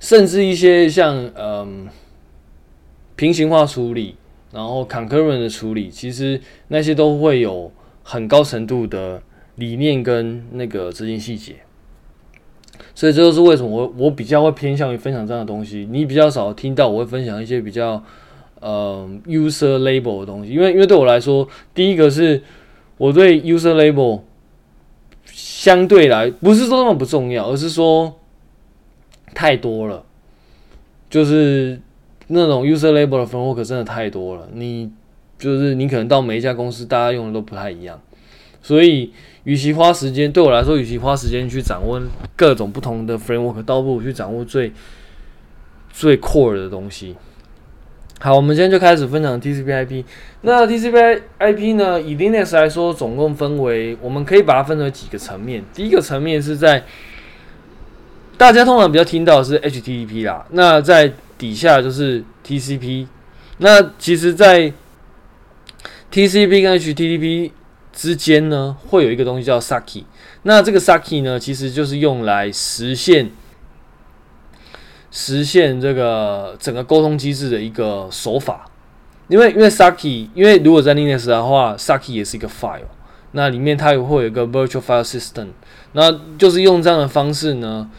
[0.00, 1.86] 甚至一些像嗯
[3.16, 4.16] 平行化处理，
[4.52, 7.70] 然后 concurrent 的处理，其实那些都会有
[8.02, 9.22] 很高程度的
[9.56, 11.56] 理念跟那个执行细节。
[12.94, 15.86] 所以这就是为什么我我比较会偏向于分享这样的东西。
[15.90, 18.02] 你比较少听到我会分享一些比较
[18.60, 22.42] 嗯 user label 的东西，因为因为对我来说，第一个是
[22.96, 24.22] 我对 user label。
[25.68, 28.18] 相对来，不是说那么不重要，而是说
[29.34, 30.02] 太多了，
[31.10, 31.78] 就是
[32.28, 34.48] 那种 user label 的 framework 真的太多了。
[34.54, 34.90] 你
[35.38, 38.00] 就是你可能到每一家公司，大家用的都不太一样，
[38.62, 39.12] 所以
[39.44, 42.00] 与其花时间，对我来说，与其花时间去掌握
[42.34, 44.72] 各种不同的 framework，倒不如去掌握最
[45.92, 47.14] 最 core 的东西。
[48.20, 50.04] 好，我们今天就开始分享 TCP/IP。
[50.40, 52.00] 那 TCP/IP 呢？
[52.02, 55.62] 以 Linux 来说，总共分为，我们可以把它分为几个层面。
[55.72, 56.82] 第一个层面是在
[58.36, 63.06] 大家通常比较听到的是 HTTP 啦，那在底下就是 TCP。
[63.58, 64.72] 那其实，在
[66.10, 67.52] TCP 跟 HTTP
[67.92, 70.02] 之间呢，会有一个东西叫 Saki。
[70.42, 73.30] 那这个 Saki 呢，其实就是用来实现。
[75.20, 78.70] 实现这个整个沟通机制的一个手法，
[79.26, 82.82] 因为因为 Saki，因为如果在 Linux 的话，Saki 也是一个 file，
[83.32, 85.48] 那里面它也会有一个 virtual file system，
[85.90, 87.90] 那就是用这样的方式呢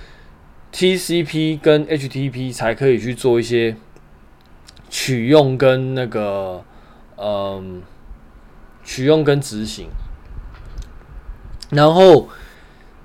[0.72, 3.76] ，TCP 跟 HTTP 才可以去做一些
[4.90, 6.64] 取用跟那个
[7.18, 7.82] 嗯
[8.86, 9.90] 取用跟执行，
[11.72, 12.30] 然后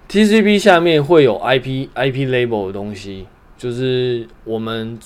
[0.08, 3.26] TCP 下面会有 IP IP label 的东西。
[3.64, 4.98] 就是我们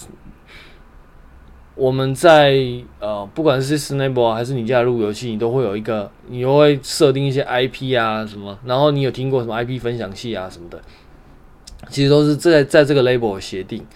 [1.77, 2.59] 我们在
[2.99, 10.83] 呃，不管是 Snapple 还是你加入游戏，你都会有一个，你都会设定一些 IP 啊什么，然后你有听过什么 IP 分享器啊什么的，
[11.88, 13.87] 其实都是在在这个 label 协定，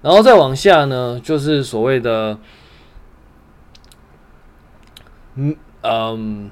[0.00, 2.38] 然后再往下呢，就是所谓的
[5.34, 6.50] 嗯嗯，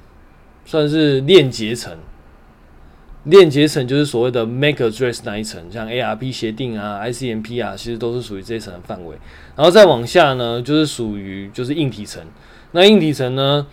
[0.67, 1.97] 算是链结层。
[3.25, 9.17] 链接层就是所谓的 MAC address 那一层，像 ARP 协定啊、ICMP 啊，其实都是属于这一层的范围。
[9.57, 12.23] 然后再往下呢，就是属于就是硬体层。
[12.73, 13.67] 那硬体层呢，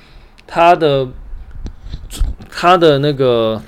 [0.48, 1.10] 它的
[2.50, 3.62] 它的那个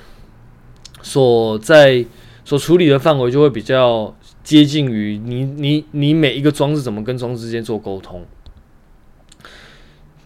[1.02, 2.06] 所在
[2.44, 8.24] 所处理的范围就会比较接近于你你你每一个装置怎么跟装置之间做沟通，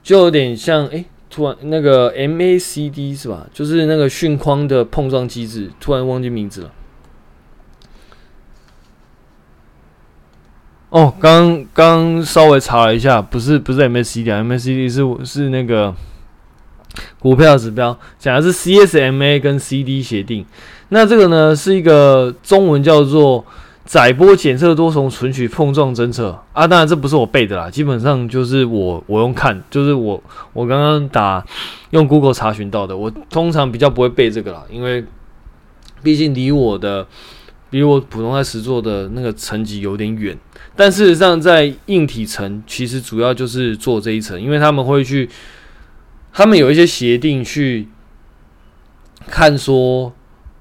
[0.04, 0.98] 就有点像诶。
[0.98, 1.04] 欸
[1.38, 3.46] 突然，那个 MACD 是吧？
[3.52, 6.72] 就是那个讯框的碰撞机制，突然忘记名字了。
[10.88, 15.94] 哦，刚刚稍微查了一下，不是不是 MACD，MACD 是是那个
[17.20, 20.44] 股票指标，讲的是 CSMA 跟 CD 协定。
[20.88, 23.46] 那这个呢，是一个中文叫做。
[23.88, 30.22] 载波检测多重存取碰撞侦测啊，当然这不是我背的啦，基本上就是我我用看，就是我
[30.52, 31.42] 我刚刚打
[31.92, 32.94] 用 Google 查询到的。
[32.94, 35.02] 我通常比较不会背这个啦，因为
[36.02, 37.06] 毕竟离我的
[37.70, 40.36] 比我普通在实作的那个层级有点远。
[40.76, 45.30] 但事实上，在硬体层其实主要就是做这一层，因为他们会去，
[46.30, 47.88] 他们有一些协定去
[49.26, 50.12] 看说，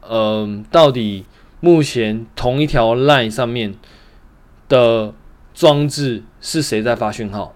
[0.10, 1.26] 嗯、到底。
[1.60, 3.74] 目前同一条 line 上面
[4.70, 5.14] 的
[5.56, 7.56] 装置是谁在发讯号？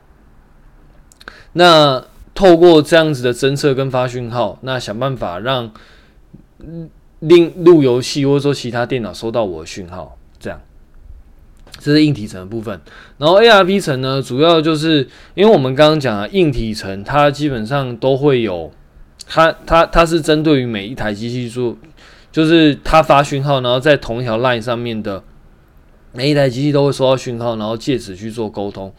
[1.53, 5.71] 那透过这样子的侦测跟发讯号，那想办法让
[7.19, 10.59] 另路由器或者说其他电脑收到我的讯号，这样，
[11.77, 12.81] 这是硬体层的部分。
[13.19, 18.71] 然后 ARP 层呢，主要就是因为我们刚刚讲的硬体层，它基本上都会有，
[19.27, 21.77] 它它它是针对于每一台机器做。
[22.31, 25.23] 就是它发讯号，然后在同一条 line 上面的
[26.13, 28.93] 每一台机器都会收到讯号，然后借此去做沟通。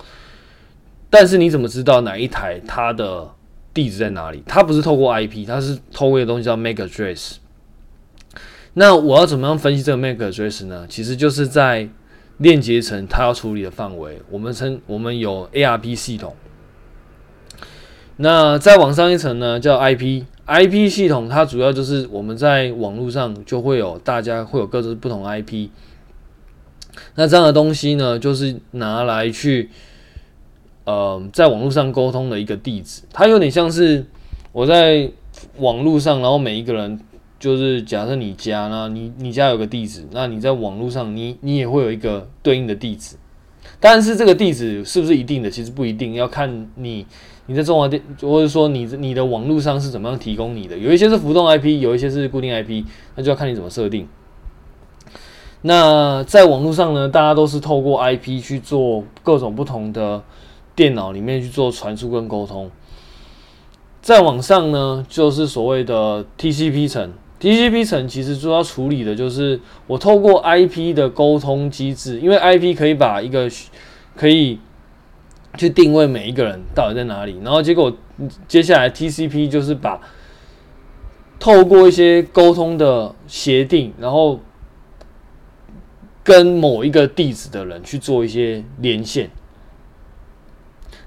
[1.08, 3.30] 但是你怎么知道哪一台它的
[3.74, 4.42] 地址在哪里？
[4.46, 7.36] 它不是透过 IP，它是透过一个东西叫 MAC address。
[8.74, 10.86] 那我要怎么样分析这个 MAC address 呢？
[10.88, 11.88] 其实就是在
[12.38, 16.34] 链接层它要处理的范围，我们称我们有 ARP 系统。
[18.22, 20.22] 那再往上一层呢，叫 IP。
[20.46, 25.68] IP 系统它主要就是我们在网络上就会有大家会有各自不同 IP，
[27.16, 29.70] 那这样的东西呢，就是拿来去
[30.84, 34.04] 呃在网络上沟通的一个地址，它有点像是
[34.52, 35.10] 我在
[35.58, 36.98] 网络上，然后每一个人
[37.38, 43.16] 就是假设你家呢，你你家有个地址，那你在网络上你你也会有一个对应的地址。
[43.78, 45.50] 但是这个地址是不是一定的？
[45.50, 47.06] 其实不一定，要看你
[47.46, 50.78] 你在中华电，或者说你你的网络上是怎么样提供你的。
[50.78, 52.84] 有一些是浮动 IP，有一些是固定 IP，
[53.16, 54.06] 那就要看你怎么设定。
[55.62, 60.22] 那在网络上呢，大家都是透过 IP 去做各种不同的
[60.74, 62.70] 电脑里面去做传输跟沟通。
[64.00, 67.12] 在网上呢，就是所谓的 TCP 层。
[67.40, 73.50] TCP 层其实主要处理的就是我透过 IP 的沟通机制，因为 IP 可以把一个
[74.16, 74.58] 可以
[75.56, 77.96] 去定位每一个人到底在哪里，然后结果
[78.46, 80.00] 接下来 TCP 就是把
[81.38, 84.40] 透过一些沟通的协定，然后
[86.22, 89.30] 跟某一个地址的人去做一些连线，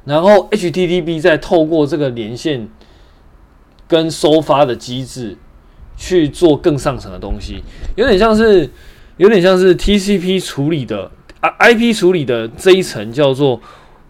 [0.03, 2.69] 然后 HTTP 再透过这个连线
[3.87, 5.37] 跟收发的机制。
[5.97, 7.63] 去做更上层的东西，
[7.95, 8.69] 有点像是，
[9.15, 13.61] 有点像是 TCP 处理的啊，IP 处理的这一层叫做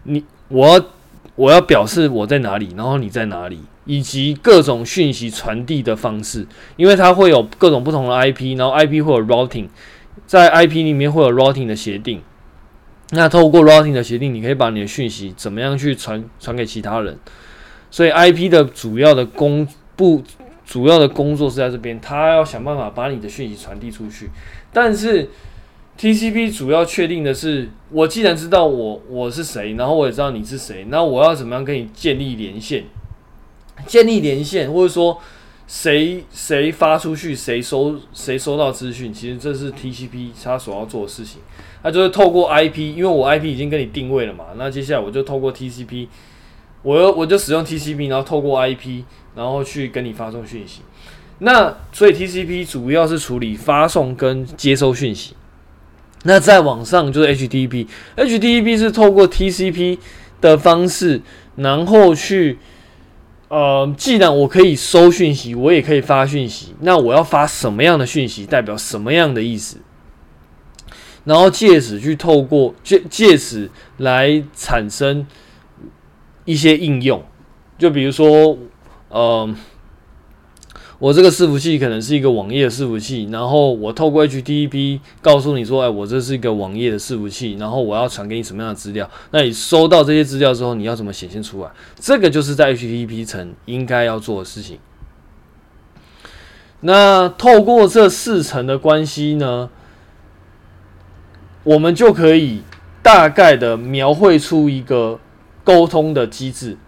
[0.06, 0.86] 你，我
[1.34, 9.68] 我要表示我在哪里，然后你在哪里，以及各种讯息传递的方式，因为它会有各种不同的 IP，然后 IP 会有 routing，
[10.26, 12.22] 在 IP 里面会有 routing 的协定，
[13.10, 17.18] 那透过 routing 的协定，你可以把你的讯息怎么样去传传给其他人，
[17.90, 20.22] 所以 IP 的主要的工不。
[20.68, 24.28] 主要的工作是在这边，他要想办法把你的讯息传递出去。
[24.72, 25.30] 但是
[25.98, 32.84] TCP 主要确定的是，我既然知道我我是谁，然后我也知道你是谁，那我要怎么样跟你建立连线？
[33.86, 35.18] 建立连线，或者说
[35.66, 41.40] 谁谁发出去，谁收谁收到资讯，其实这是 TCP 它所要做的事情。
[41.82, 46.08] 他就是透过 IP，因为我 IP 已经跟你定位了嘛，那接下来我就透过 TCP，
[46.82, 49.02] 我我就使用 TCP，然后透过 IP。
[49.36, 50.80] 然后去跟你发送讯息，
[51.40, 55.34] 那所以 TCP 主要是处理发送跟接收讯息。
[56.26, 59.98] 那再往上就是 HTTP，HTTP 是透过 TCP
[60.40, 61.22] 的方式，
[61.54, 62.58] 然后去
[63.48, 69.78] 呃，既然我可以收讯息，我也可以发讯息，那我要发什么样的讯息，代表什么样的意思？
[71.24, 75.26] 然后借此去透过借借此来产生
[76.44, 77.24] 一些应用，
[77.78, 78.58] 就比如说。
[79.08, 79.48] 呃，
[80.98, 89.08] 我这个伺服器可能是一个网页伺服器，然后我透过 HTTP 告诉你说，哎，我这是一个网页的伺服器，然后我要传给你什么样的资料？
[89.30, 91.70] 那你收到这些资料之后，你要怎么显现出来？
[91.96, 94.78] 这个就是在 HTTP 层应该要做的事情。
[96.80, 99.68] 那透过这四层的关系呢，
[101.64, 102.62] 我们就可以
[103.02, 105.20] 大概的描绘出一个
[105.62, 106.78] 沟通的机制。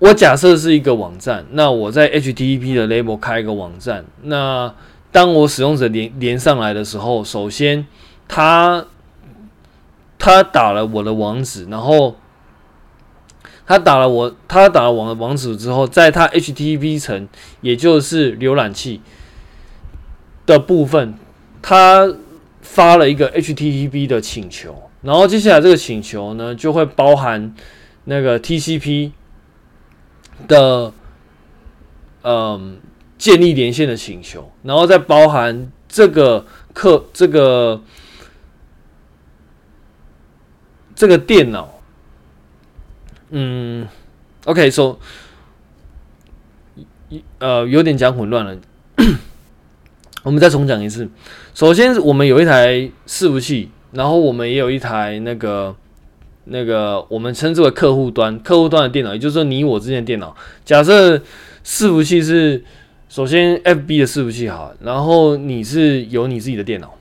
[0.00, 4.74] 我假设是一个网站，那我在 HTTP 的 label 开一个网站，那
[5.12, 7.86] 当我使用者连连上来的时候，首先
[8.26, 8.86] 他
[10.18, 12.16] 他打了我的网址，然后
[13.66, 17.28] 他打了我他打了网网址之后，在他 HTTP 层，
[17.60, 19.02] 也就是浏览器
[20.46, 21.12] 的部分，
[21.60, 22.10] 他
[22.62, 27.54] 发了一个 HTTP 的请求，然后接下来这个请求呢，就会包含
[28.04, 29.10] 那个 TCP。
[30.46, 30.92] 的，
[32.22, 32.78] 嗯，
[33.18, 37.82] 建立连线的请求，然后再包含这个客这个
[40.94, 41.80] 这个电脑，
[43.30, 43.86] 嗯
[44.44, 44.98] ，OK，so，
[47.38, 48.56] 呃，有点讲混乱了，
[50.22, 51.08] 我们再重讲一次。
[51.54, 55.76] 首先，我们有一台伺服器，然后我们也有一台那个。
[56.44, 60.34] 那个我们称之为客户端，客户端的电脑，也就是说你我之间的电脑。
[60.64, 61.16] 假设
[61.64, 62.64] 伺服器是
[63.08, 66.94] 首先 FB 的伺服器好，然后你是有你自己的电脑，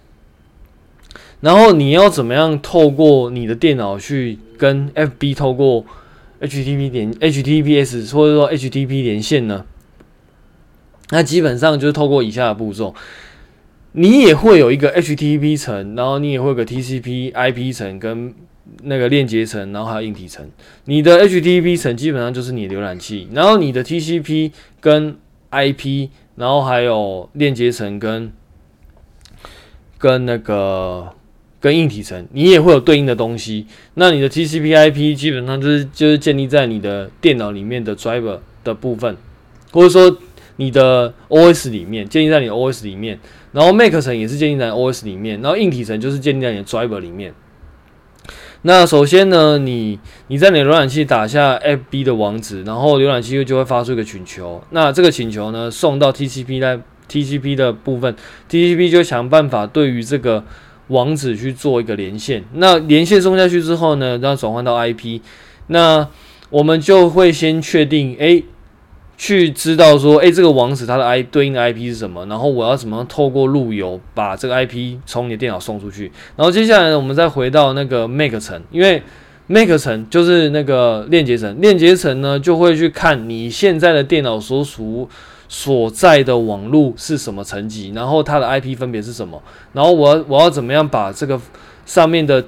[1.40, 5.86] 然后你要怎么样透过你的电脑去跟 FB 透过
[6.42, 9.66] HTTP 连 HTTPS 或者说 HTTP 连线呢？
[11.12, 12.94] 那基本上就是透过以下的步骤，
[13.94, 18.36] 你也会有一个 HTTP 层，然后你也会有个 TCP IP 层跟。
[18.84, 20.50] 那个链接层，然后还有硬体层。
[20.86, 25.18] 你的 HTTP 层基本上就是你的浏览器，然后你的 TCP 跟
[25.52, 28.32] IP，然后还有链接层跟
[29.98, 31.14] 跟那个
[31.60, 33.66] 跟硬体层，你也会有对应的东西。
[33.96, 39.18] 那你的 TCP IP 基本上就是就是建立在你的电脑里面的 driver 的部分，
[39.72, 40.18] 或者说
[40.58, 43.20] 你的 OS 里面建立在你的 OS 里面，
[43.52, 47.34] 然后 Make 层也是建立在 OS 里面，然后硬体层就是建立在你的 Driver 里面。
[48.64, 49.98] 那首先呢，你
[50.28, 54.62] 你在你的浏览器打下 FB 的网址，然后浏览器就会发出一个请求。
[54.72, 56.78] 那这个请求呢，送到 TCP 在
[57.10, 58.14] TCP 的部分
[58.50, 60.44] ，TCP 就想办法对于这个
[60.88, 62.44] 网址去做一个连线。
[62.54, 65.22] 那连线送下去之后呢，然后转换到 IP，
[65.68, 66.08] 那
[66.50, 68.44] 我们就会先确定，诶。
[69.22, 72.26] 去知道说，诶、这个网址它的 I 对应的 IP 是什么？
[72.28, 76.10] 然后我要怎么透过路由把这个 IP 从你的电脑送出去？
[76.38, 79.04] 然后接下来呢，我们再回到那个 Make 层，因为
[79.48, 85.10] Make 层就是那个链接层，链接层呢就会去看你现在的电脑所属
[85.50, 89.44] 所在的网络是什么层级，然后它的 IP 分别是什么？
[89.74, 91.38] 然后我要我要怎么样把这个
[91.86, 92.42] 上面的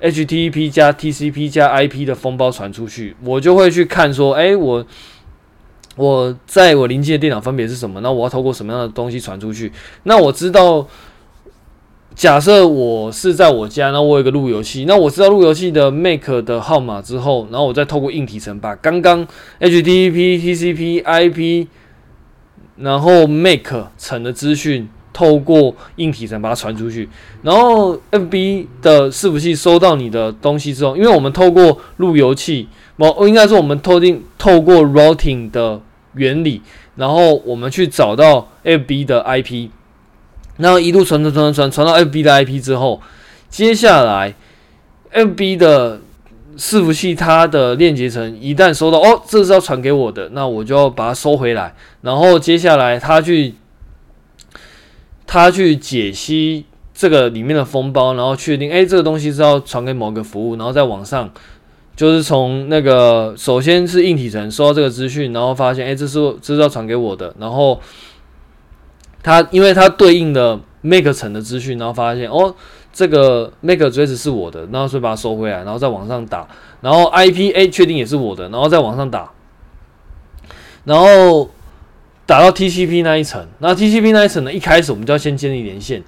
[0.00, 3.16] HTTP 加 TCP 加 IP 的封包传出去？
[3.24, 4.86] 我就会去看说，诶、我。
[5.96, 8.00] 我在我临近的电脑分别是什么？
[8.00, 9.70] 那我要透过什么样的东西传出去？
[10.02, 10.86] 那我知道，
[12.14, 19.26] 假设我是在我家，那我有一个路由器，那我知道路由器的 MAC 的号码之后，然后我再透过硬体层把刚刚
[19.60, 21.66] HTTP、TCP、IP，
[22.76, 27.08] 然后 MAC 成的资讯透过硬体层把它传出去，
[27.40, 32.68] 然后 FB 的伺服器收到你的东西之后，因为我们透过路由器。
[32.96, 35.80] 我应该说，我们透定透过 routing 的
[36.14, 36.62] 原理，
[36.94, 39.68] 然后我们去找到 FB 的 IP，
[40.58, 43.00] 然后一路传传传传传到 FB 的 IP 之后，
[43.48, 44.32] 接下来
[45.12, 46.00] FB 的
[46.56, 53.54] 伺服器它的链接层一旦收到，哦，这是要传给我的，那我就要把它收回来，然后接下来它去
[55.34, 61.30] 他去解析这个里面的封包，然后确定，哎，这个东西是要传给某个服务，然后在网上。
[61.96, 67.32] 就是从那个，首先是硬体层收到这个资讯，然后发现，哎，这是这是要传给我的。
[67.38, 67.80] 然后
[69.22, 72.52] 他因为他对应的 make 层的资讯，然后发现，哦，
[72.92, 76.48] 这个 make address 是我的，然后所以把它收回来，然后再往上打。
[76.80, 79.30] 然后 IP，哎，确定也是我的，然后再往上打。
[80.82, 81.48] 然后
[82.26, 86.02] 打到 TCP 那一层，那 TCP 那一层呢，一开始我们就要先建立连线。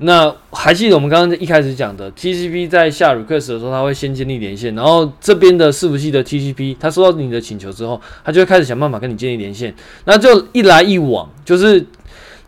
[0.00, 9.74] 那还记得我们刚刚一开始讲的 TCP 在下 request 的时候，它会先建立连线，然后这边的伺服器的 TCP，它收到你的请求之后，它就会开始想办法跟你建立连线。
[10.04, 11.84] 那就一来一往，就是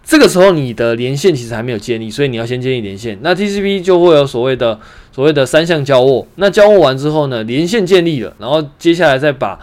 [0.04, 3.18] 这个时候你的连线其实还没有建立，所以你要先建立连线。
[3.20, 4.78] 那 TCP 就会有所谓的
[5.10, 6.24] 所谓的三项交握。
[6.36, 9.58] 那交握完之后呢，连线建立了，然后接下来再把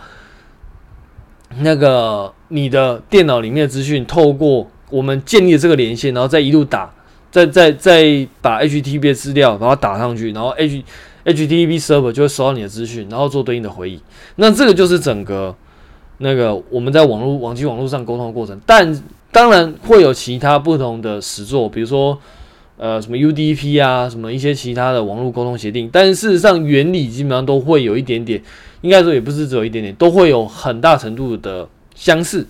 [1.62, 6.94] 那个你的电脑里面的资讯透过我们建立的这个连线，然后再一路打。
[7.30, 10.82] 再再再把 HTTP 的资料把它打上去，然后 H
[11.26, 14.00] HTTP server 就会收到你的资讯，然后做对应的回应。
[14.38, 15.54] 那这个就是整个
[16.20, 18.60] 那个我们在网络网际网络上沟通的过程。
[18.66, 22.18] 但当然会有其他不同的实作，比如说
[22.78, 25.90] 呃什么 UDP 啊，什么一些其他的网络沟通协定。
[25.92, 28.42] 但事实上原理基本上都会有一点点，
[28.88, 32.48] 应该说也不是只有一点点，都会有很大程度的相似。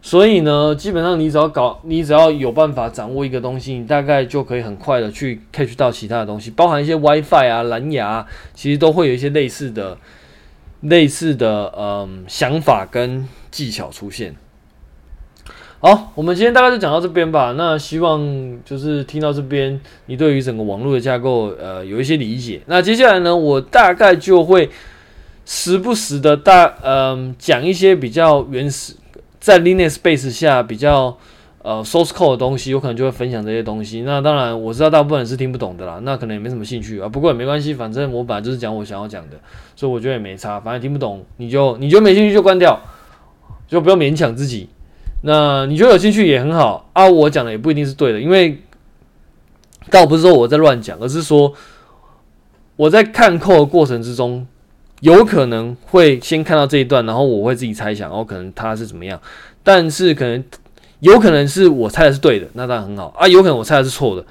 [0.00, 8.24] 所以呢，基本上你只要搞，你只要有办法掌握一个东西，你大概就可以很快的去 catch 到其他的东西，包含一些 WiFi 啊、蓝牙，
[8.54, 9.98] 其实都会有一些类似的、
[10.82, 14.36] 类似的嗯想法跟技巧出现。
[15.78, 17.52] 好，我们今天大概就讲到这边吧。
[17.56, 22.62] 那希望就是听到这边，你对于整个网络的架构呃有一些理解。
[22.64, 24.70] 那接下来呢，我大概就会
[25.44, 28.94] 时不时的大嗯讲一些比较原始。
[29.38, 31.16] 在 Linux base 下比较
[31.62, 34.00] 呃 source code 的东西，我可能就会分享这些东西。
[34.00, 37.08] 那当然我知道大部分人是听不懂的啦，那可能也没什么兴趣啊。
[37.08, 39.36] 不过也没关系，反正我本来就是讲我想要讲的，
[39.76, 40.58] 所以我觉得也没差。
[40.58, 42.80] 反正听不懂你就你就没兴趣就关掉，
[43.68, 44.68] 就不要勉强自己。
[45.26, 47.08] 那你觉得有兴趣也很好啊。
[47.08, 48.62] 我讲的也不一定是对的，因为
[49.90, 51.52] 倒不是说我在乱讲，而是说
[52.76, 54.46] 我在看扣的过程之中。
[55.00, 59.20] 有可能会先看到这一段，然后我会自己猜想，然后可能他是怎么样，
[59.62, 60.42] 但是可能
[61.00, 63.28] 有可能是我猜的是对的，那当然很好啊。
[63.28, 64.24] 有可能我猜的是错的，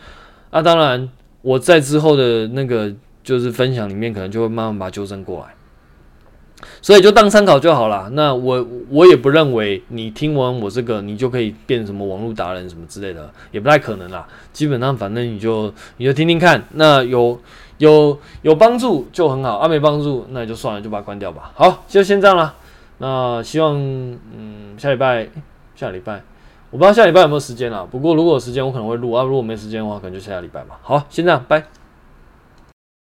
[0.49, 1.07] 那、当然
[1.43, 2.91] 我在之后的那个
[3.23, 5.53] 就是分享里面，可能就会慢慢把它纠正过来，
[6.81, 8.09] 所以就当参考就好了。
[8.13, 14.27] 那我我也不认为你听完我这个，你就可以变什么网络达人什么之类的，也不太可能啦。
[14.53, 17.39] 基本上反正你就你就听听看，那有。
[17.77, 21.51] 有有帮助就很好，啊没帮助那也就算了，就把它关掉吧。
[21.55, 22.55] 好，就先这样了。
[22.99, 25.27] 那希望嗯下礼拜
[25.75, 26.23] 下礼拜，
[26.71, 27.85] 我不知道下礼拜有没有时间啦。
[27.91, 30.79] 不过如果有时间我可能会录啊，如果没时间的话可能就下礼拜吧。
[30.83, 31.65] 好，先这样，拜。